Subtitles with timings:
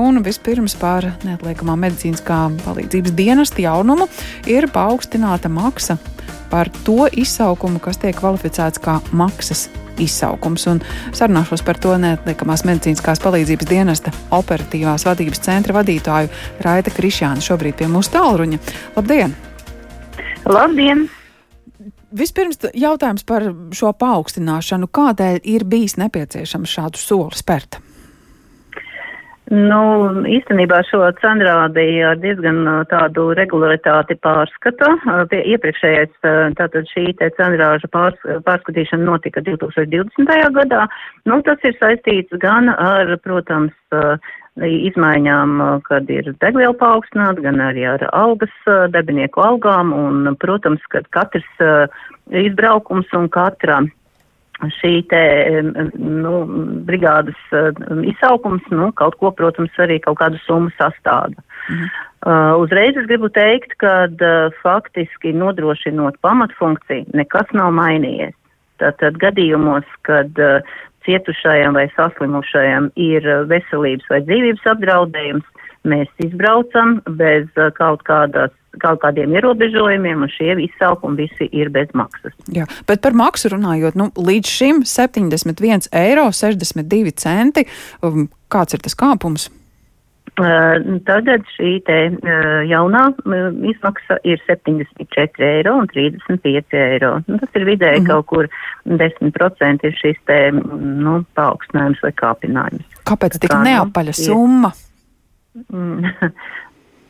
[0.00, 4.06] Un vispirms par neatliekamā medicīniskā palīdzības dienesta jaunumu
[4.48, 5.98] ir paaugstināta maksa
[6.50, 9.66] par to izsaukumu, kas tiek kvalificēts kā maksas
[10.00, 10.64] izsaukums.
[10.72, 10.80] Un
[11.12, 16.32] sarunāšos par to neatliekamās medicīniskās palīdzības dienesta operatīvās vadības centra vadītāju
[16.64, 18.62] Raita Krišānu šobrīd pie mūsu tālruņa.
[18.96, 19.36] Labdien!
[20.48, 21.10] Labdien!
[22.16, 23.44] Vispirms jautājums par
[23.76, 24.88] šo paaugstināšanu.
[24.90, 27.82] Kādēļ ir bijis nepieciešams šādu soli spērt?
[29.50, 29.78] Nu,
[30.30, 34.92] īstenībā šo cenrādi ar diezgan tādu regularitāti pārskata.
[35.32, 36.12] Pie iepriekšējais,
[36.54, 40.30] tātad šī te cenrāža pārs, pārskatīšana notika 2020.
[40.54, 40.84] gadā.
[41.26, 43.74] Nu, tas ir saistīts gan ar, protams,
[44.62, 48.54] izmaiņām, kad ir degviela paaugstināta, gan arī ar algas,
[48.94, 51.50] darbinieku algām, un, protams, ka katrs
[52.30, 53.82] izbraukums un katra
[54.80, 55.22] šī te,
[55.96, 56.34] nu,
[56.88, 57.38] brigādes
[58.12, 61.40] izsaukums, nu, kaut ko, protams, arī kaut kādu summu sastāda.
[61.70, 61.90] Mhm.
[62.20, 68.36] Uh, uzreiz es gribu teikt, ka uh, faktiski nodrošinot pamatfunkciju, nekas nav mainījies.
[68.80, 70.60] Tātad gadījumos, kad uh,
[71.08, 79.32] cietušajam vai saslimušajam ir veselības vai dzīvības apdraudējums, mēs izbraucam bez kaut kādas kaut kādiem
[79.34, 82.34] ierobežojumiem, un šie izsaukumi visi ir bez maksas.
[82.54, 87.66] Jā, bet par maksu runājot, nu, līdz šim 71 eiro 62 centi.
[88.06, 89.50] Um, kāds ir tas kāpums?
[90.38, 97.16] Uh, tagad šī te uh, jaunā uh, izmaksa ir 74 eiro un 35 eiro.
[97.26, 98.08] Nu, tas ir vidēji mm -hmm.
[98.08, 98.48] kaut kur
[98.86, 103.02] 10% ir šis te, nu, paaugstinājums vai kāpinājums.
[103.10, 104.72] Kāpēc tik kā, neapaļa nu, summa?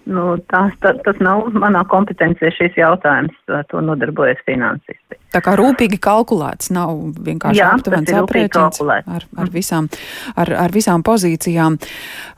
[0.09, 3.35] Nu, tās, tā, tas nav manā kompetencijā šis jautājums,
[3.69, 5.19] to nodarbojas finansisti.
[5.31, 9.91] Tā kā rūpīgi kalkulēts, nav vienkārši aptuvens aprēķins ar, ar, visām,
[10.41, 11.77] ar, ar visām pozīcijām.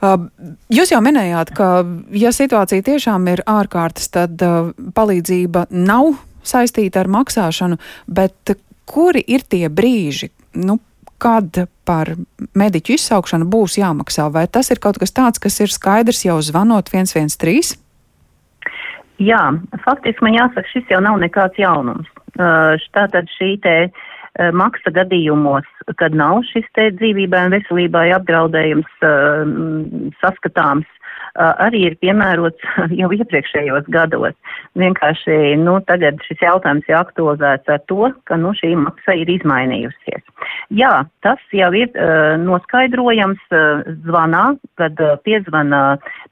[0.02, 0.26] Uh,
[0.74, 1.70] jūs jau minējāt, ka
[2.18, 7.78] ja situācija tiešām ir ārkārtas, tad uh, palīdzība nav saistīta ar maksāšanu,
[8.10, 8.56] bet
[8.90, 10.80] kuri ir tie brīži, nu,
[11.22, 12.14] kad par
[12.58, 14.26] mediķu izsaukšanu būs jāmaksā?
[14.34, 17.78] Vai tas ir kaut kas tāds, kas ir skaidrs jau zvanot 113?
[19.22, 19.42] Jā,
[19.84, 22.08] faktiski man jāsaka, šis jau nav nekāds jaunums.
[22.32, 25.68] Uh, tātad šī te uh, maksa gadījumos,
[26.00, 29.44] kad nav šis te dzīvībai un veselībai apdraudējums uh,
[30.22, 30.88] saskatāms,
[31.38, 32.64] arī ir piemērots
[33.00, 34.34] jau iepriekšējos gados.
[34.78, 40.22] Vienkārši, nu, tagad šis jautājums ir aktualizēts ar to, ka, nu, šī maksa ir izmainījusies.
[40.74, 40.92] Jā,
[41.24, 44.44] tas jau ir uh, noskaidrojams uh, zvanā,
[44.80, 45.82] kad uh, piezvana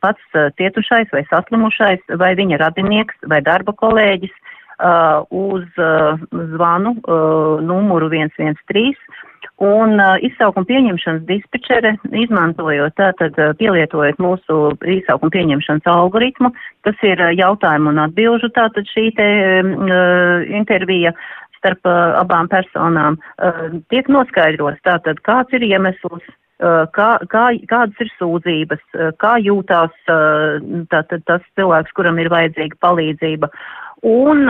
[0.04, 6.20] pats uh, cietušais vai saslimušais vai viņa radinieks vai darba kolēģis uh, uz uh,
[6.54, 9.28] zvanu uh, numuru 113
[9.60, 16.48] Un uh, izsaukuma pieņemšanas dispečere, izmantojot tātad, uh, pielietojot mūsu izsaukuma pieņemšanas algoritmu,
[16.88, 19.28] tas ir uh, jautājumu un atbilžu tātad šī te
[19.60, 21.12] uh, intervija
[21.58, 28.00] starp uh, abām personām, uh, tiek noskaidrots tātad, kāds ir iemesls, uh, kā, kā, kādas
[28.00, 30.56] ir sūdzības, uh, kā jūtās uh,
[30.88, 33.52] tātad tas cilvēks, kuram ir vajadzīga palīdzība.
[34.06, 34.46] Un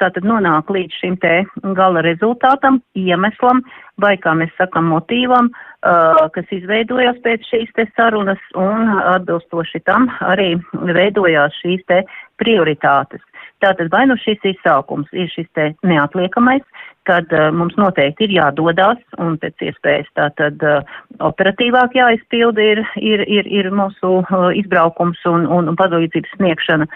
[0.00, 1.42] tātad nonāk līdz šim te
[1.78, 3.60] gala rezultātam, iemeslam,
[4.02, 5.52] vai, kā mēs sakam, motīvam,
[6.34, 12.02] kas izveidojās pēc šīs te sarunas, un atbilstoši tam arī veidojās šīs te
[12.40, 13.22] prioritātes.
[13.62, 16.64] Tātad vai nu šis izsaukums ir šis te neatliekamais,
[17.06, 20.82] kad uh, mums noteikti ir jādodas un pēc iespējas tātad uh,
[21.22, 26.88] operatīvāk jāizpilda ir, ir, ir, ir mūsu uh, izbraukums un, un, un palīdzības sniegšana,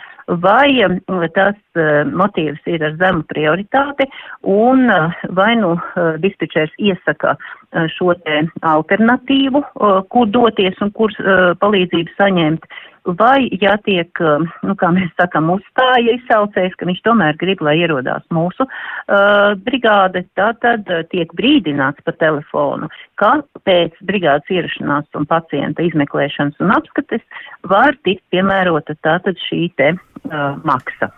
[0.42, 4.08] vai uh, tas uh, motīvs ir ar zemu prioritāti
[4.42, 8.42] un uh, vai nu uh, dispečers iesaka uh, šo te
[8.74, 12.70] alternatīvu, uh, kur doties un kur uh, palīdzību saņemt,
[13.18, 18.24] vai jātiek, um, nu, kā mēs sakam, uzstāja izsaucējs, ka viņš tomēr grib, lai ierodās
[18.34, 22.90] mūsu uh, brigāde, tātad uh, tiek brīdināts pa telefonu,
[23.20, 27.22] ka pēc brigādes ierašanās un pacienta izmeklēšanas un apskates
[27.70, 31.12] var tikt piemērota tātad šī te uh, maksa.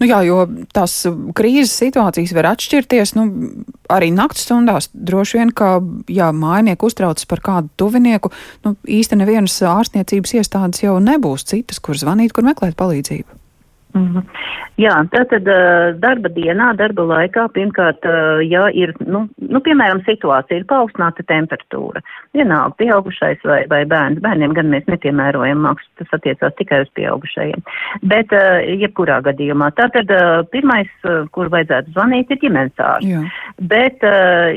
[0.00, 0.42] Nu jā, jo
[0.74, 0.98] tās
[1.36, 3.14] krīzes situācijas var atšķirties.
[3.18, 3.26] Nu,
[3.92, 5.76] arī naktas stundās droši vien, ka,
[6.12, 8.32] ja mājnieku uztraucas par kādu tuvinieku,
[8.66, 13.35] nu, īsti nevienas ārstniecības iestādes jau nebūs citas, kur zvanīt, kur meklēt palīdzību.
[13.96, 14.22] -hmm.
[14.76, 15.46] Jā, tātad
[16.00, 18.04] darba dienā, darba laikā, pirmkārt,
[18.44, 22.02] ja ir, nu, nu, piemēram, situācija ir paaugstināta temperatūra,
[22.36, 27.64] vienalga pieaugušais vai, vai bērns, bērniem gan mēs nepiemērojam maksu, tas attiecās tikai uz pieaugušajiem,
[28.12, 28.36] bet
[28.82, 29.70] jebkurā gadījumā.
[29.80, 30.12] Tātad
[30.52, 30.92] pirmais,
[31.32, 33.40] kur vajadzētu zvanīt, ir ģimenes ārsts.
[33.72, 34.04] Bet,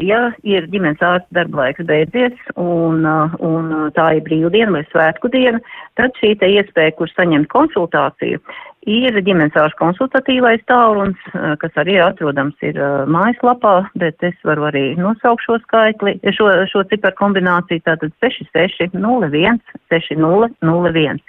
[0.03, 3.07] ja ir ģimenes ārsts darba laiks beidzies un,
[3.39, 5.63] un tā ir brīvdiena vai svētku diena,
[5.95, 8.43] tad šī te iespēja, kur saņemt konsultāciju,
[8.87, 14.95] Ir ģimenes konsultatīvais tālrunis, eh, kas arī atrodams ir uh, mājaslapā, bet es varu arī
[14.95, 19.59] nosaukt šo skaitli, šo, šo ciparu kombināciju, tātad 6601
[19.91, 21.19] 6001.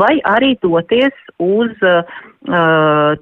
[0.00, 2.02] Vai arī doties uz uh,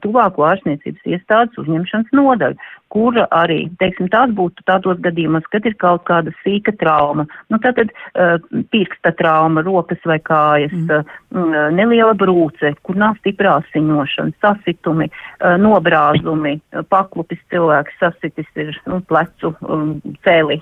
[0.02, 2.58] tuvāko ārstniecības iestādes uzņemšanas nodaļu,
[2.92, 7.90] kura arī, teiksim, tās būtu tādos gadījumos, kad ir kaut kāda sīka trauma, nu tātad
[7.92, 8.36] uh,
[8.72, 11.16] pirksta trauma, rokas vai kājas, mm.
[11.34, 16.58] uh, neliela brūce, kur nav stiprā asiņošana, sasitumi, uh, nobrāzumi,
[16.92, 20.60] paklupis cilvēks sasitis ir nu, plecu um, cēli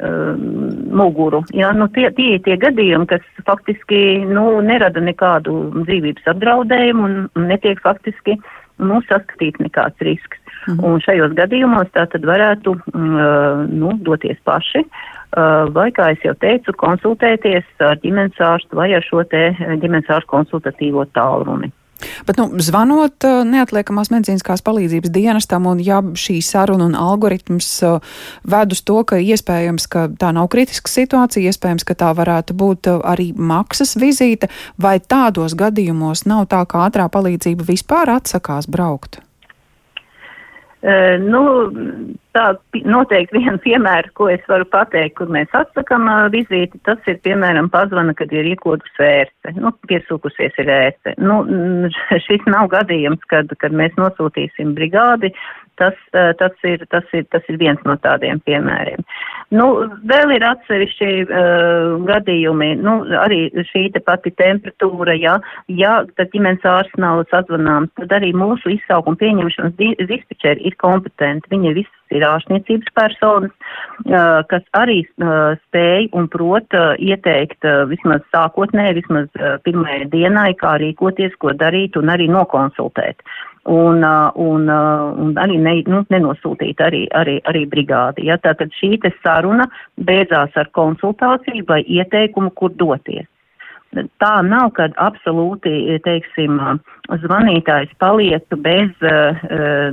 [0.00, 1.42] muguru.
[1.56, 7.48] Ja, nu, tie, tie ir tie gadījumi, kas faktiski nu, nerada nekādu dzīvības apdraudējumu un
[7.50, 8.38] netiek faktiski
[8.80, 10.38] nu, saskatīts nekāds risks.
[10.68, 10.84] Mhm.
[10.84, 16.34] Un šajos gadījumos tā tad varētu uh, nu, doties paši, uh, vai, kā es jau
[16.40, 21.72] teicu, konsultēties ar ģimenes ārstu vai ar šo te ģimenes ārstu konsultatīvo tālruni.
[22.26, 28.20] Bet, nu, zvanot uh, neatliekamās medicīniskās palīdzības dienestam, un ja šī saruna un algoritms uh,
[28.48, 32.90] ved uz to, ka iespējams, ka tā nav kritiska situācija, iespējams, ka tā varētu būt
[32.90, 34.50] uh, arī maksas vizīte,
[34.80, 39.20] vai tādos gadījumos nav tā, ka ātrā palīdzība vispār atsakās braukt?
[40.80, 41.42] Uh, nu,
[42.36, 42.46] tā
[42.86, 47.70] noteikti viena piemēra, ko es varu pateikt, kur mēs atsakam uh, vizīti, tas ir, piemēram,
[47.72, 51.16] pazvana, kad ir iekodus ērce, nu, piesūkusies ir ērce.
[51.22, 51.42] Nu,
[52.26, 55.32] šis nav gadījums, kad, kad mēs nosūtīsim brigādi,
[55.80, 59.04] tas, uh, tas, ir, tas, ir, tas ir viens no tādiem piemēriem.
[59.56, 59.66] Nu,
[60.06, 65.38] vēl ir atsevišķi uh, gadījumi, nu, arī šī te pati temperatūra, ja,
[65.72, 71.50] ja tad ģimenes ārsts nav sazvanāms, tad arī mūsu izsaukuma pieņemšanas dispečeri ir kompetenti.
[71.50, 73.52] Viņi visas ir ārstniecības personas,
[74.50, 79.30] kas arī spēj un prot ieteikt vismaz sākotnē, vismaz
[79.66, 83.22] pirmajai dienai, kā rīkoties, ko darīt un arī nokonsultēt.
[83.70, 84.00] Un,
[84.40, 88.24] un, un arī ne, nu, nenosūtīt arī, arī, arī brigādi.
[88.30, 88.38] Ja?
[88.40, 89.68] Tātad šī te saruna
[90.00, 93.28] beidzās ar konsultāciju vai ieteikumu, kur doties.
[93.90, 96.60] Tā nav, kad absolūti, teiksim,
[97.24, 99.40] zvanītājs palieku bez uh,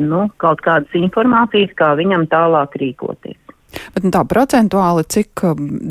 [0.04, 3.40] nu, kaut kādas informācijas, kā viņam tālāk rīkoties.
[3.96, 5.44] Bet nu, tā procentuāli, cik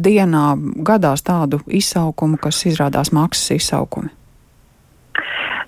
[0.06, 0.44] dienā
[0.87, 4.12] gadās tādu izsaukumu, kas izrādās maksas izsaukumi?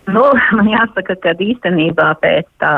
[0.09, 0.23] Nu,
[0.57, 2.73] man jāsaka, ka īstenībā pēc tā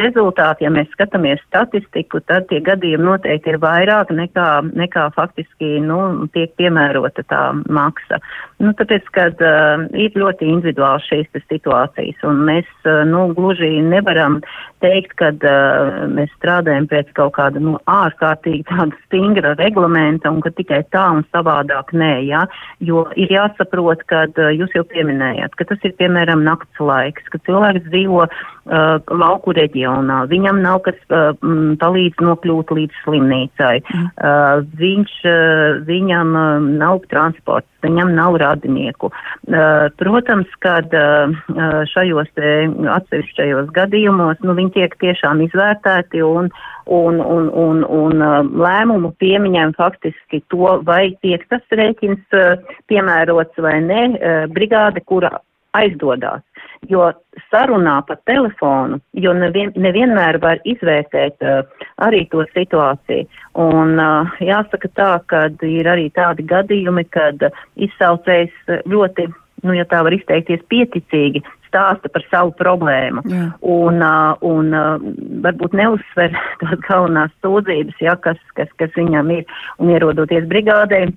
[0.00, 4.48] rezultāta, ja mēs skatāmies statistiku, tad tie gadījumi noteikti ir vairāk nekā,
[4.78, 8.20] nekā faktiski nu, tiek piemērota tā maksa.
[8.62, 14.40] Nu, tāpēc, kad uh, ir ļoti individuāli šīs situācijas, un mēs uh, nu, gluži nevaram
[14.84, 20.52] teikt, ka uh, mēs strādājam pēc kaut kāda nu, ārkārtīgi tāda stingra reglamenta, un ka
[20.54, 22.44] tikai tā un savādāk nē, ja?
[22.84, 27.22] jo ir jāsaprot, ka uh, jūs jau pieminējāt, ka tas ir piemēram nakts nakts laiks,
[27.30, 31.34] kad cilvēks dzīvo uh, lauku reģionā, viņam nav kas uh,
[31.80, 34.06] palīdz nokļūt līdz slimnīcai, mm.
[34.16, 39.10] uh, viņš, uh, viņam uh, nav transports, viņam nav radinieku.
[39.48, 46.50] Uh, protams, kad uh, uh šajos te atsevišķajos gadījumos, nu, viņi tiek tiešām izvērtēti un,
[46.86, 52.56] un, un, un, un uh, lēmumu piemiņem faktiski to, vai tiek tas rēķins uh,
[52.88, 55.38] piemērots vai ne, uh, brigāde, kura
[55.76, 56.44] aizdodās.
[56.88, 57.10] Jo
[57.50, 61.66] sarunā pa telefonu, jo nevien, nevienmēr var izvērtēt uh,
[62.04, 63.26] arī to situāciju.
[63.58, 68.54] Un uh, jāsaka tā, ka ir arī tādi gadījumi, kad uh, izsaucējs
[68.86, 69.28] ļoti,
[69.66, 73.22] nu, ja tā var izteikties, pieticīgi stāsta par savu problēmu.
[73.28, 73.44] Jā.
[73.60, 74.96] Un, uh, un uh,
[75.44, 79.58] varbūt neuzsver tās galvenās sūdzības, ja, kas, kas, kas viņam ir.
[79.82, 81.08] Un ierodoties brigādē,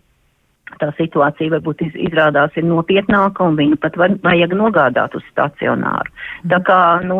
[0.82, 6.14] tā situācija varbūt iz, izrādās ir nopietnāka un viņu pat var, vajag nogādāt uz stacionāru.
[6.52, 7.20] Tā kā, nu,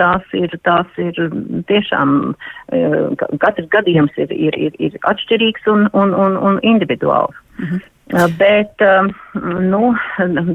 [0.00, 1.18] tās ir, tās ir
[1.70, 2.34] tiešām,
[2.72, 7.36] eh, katrs gadījums ir, ir, ir, ir atšķirīgs un, un, un, un individuāls.
[7.58, 7.82] Mhm.
[8.12, 8.82] Bet,
[9.64, 9.86] nu,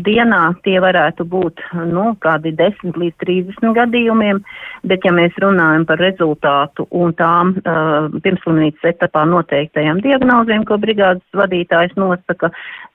[0.06, 4.42] dienā tie varētu būt, nu, kādi 10 līdz 30 gadījumiem,
[4.86, 11.26] bet ja mēs runājam par rezultātu un tām uh, pirmslimnīcas etapā noteiktajām diagnozēm, ko brigādes
[11.34, 12.52] vadītājs nosaka,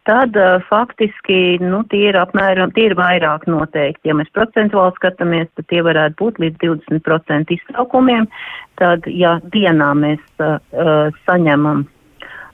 [0.06, 4.12] tad uh, faktiski, nu, tie ir apmēram, tie ir vairāk noteikti.
[4.12, 8.30] Ja mēs procentuāli skatāmies, tad tie varētu būt līdz 20% iztraukumiem.
[8.78, 11.88] Tad, ja dienā mēs uh, saņemam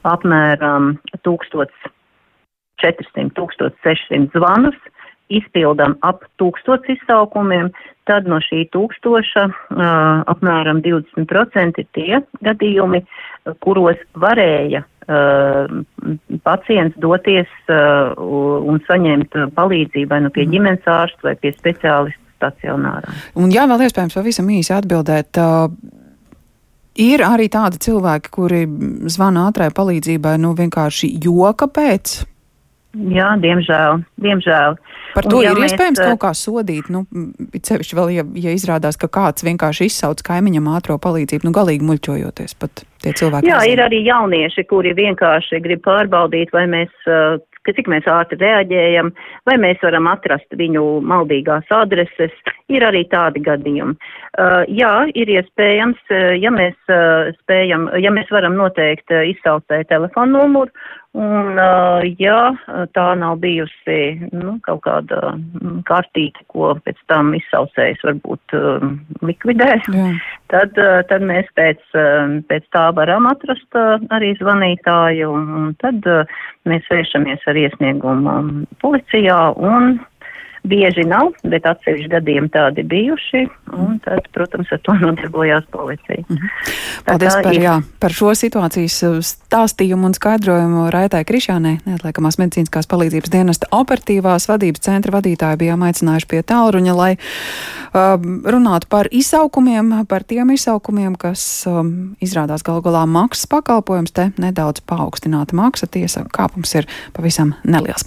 [0.09, 4.79] apmēram 1400, 1600 zvanus,
[5.31, 7.71] izpildām ap tūkstots izsaukumiem,
[8.11, 13.05] tad no šī tūkstoša uh, apmēram 20% ir tie gadījumi,
[13.63, 14.83] kuros varēja
[16.45, 20.53] pacients doties un saņemt palīdzību vai nu pie mhm.
[20.55, 23.13] ģimenes ārsta vai pie speciālista stacionārā.
[23.37, 25.37] Un jā, vēl iespējams pavisam īsi atbildēt.
[25.37, 25.69] Uh,
[26.99, 28.65] Ir arī tādi cilvēki, kuri
[29.11, 32.21] zvana ātrai palīdzībai, nu vienkārši joka pēc.
[32.91, 34.01] Jā, diemžēl.
[34.19, 34.75] diemžēl.
[35.15, 37.05] Par to un, ja ir mēs, iespējams kaut kā sodīt, nu,
[37.55, 42.57] cevišķi vēl, ja, ja izrādās, ka kāds vienkārši izsauc kaimiņam ātro palīdzību, nu, galīgi muļķojoties
[42.59, 43.51] pat tie cilvēki.
[43.51, 47.39] Jā, ir arī jaunieši, kuri vienkārši grib pārbaudīt, vai mēs uh,
[47.71, 49.13] ka cik mēs ātri reaģējam,
[49.47, 52.35] vai mēs varam atrast viņu maldīgās adreses.
[52.71, 53.97] Ir arī tādi gadījumi.
[54.39, 59.89] Uh, jā, ir iespējams, uh, ja mēs uh, spējam, ja mēs varam noteikt uh, izsaucēju
[59.91, 60.71] telefonu numuru,
[61.19, 61.59] un
[62.21, 62.39] ja
[62.95, 68.55] tā nav bijusi nu, kaut kāda mm, kārtīga, ko pēc tam izsaucējs varbūt
[69.27, 70.11] likvidē, jā.
[70.53, 70.79] tad,
[71.11, 71.83] tad mēs pēc,
[72.51, 73.81] pēc tā varam atrast
[74.15, 76.07] arī zvanītāju, un, tad
[76.71, 78.37] mēs vēršamies ar iesniegumu
[78.83, 79.99] policijā un
[80.63, 86.21] Bieži nav, bet atsevišķi gadījumi tādi bijuši, un tad, protams, ar to nodarbojās policija.
[86.29, 86.51] -hmm.
[87.07, 87.63] Paldies par, ir...
[87.63, 94.49] jā, par šo situācijas uh, stāstījumu un skaidrojumu Raitai Krišānai, neatliekamās medicīniskās palīdzības dienesta operatīvās
[94.49, 101.17] vadības centra vadītāji bijām aicinājuši pie tālruņa, lai uh, runātu par izsaukumiem, par tiem izsaukumiem,
[101.17, 106.87] kas um, izrādās galu galā maksas pakalpojums, te nedaudz paaugstināta maksa, tiesa kāpums ir
[107.17, 107.99] pavisam neliels.